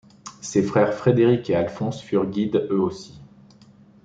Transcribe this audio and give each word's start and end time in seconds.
Ses 0.41 0.63
frères 0.63 0.95
Frédéric 0.95 1.47
et 1.51 1.55
Alphonse 1.55 2.01
furent 2.01 2.25
guides 2.25 2.67
eux 2.71 2.79
aussi. 2.79 3.21